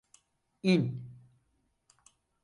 [0.63, 1.03] İn!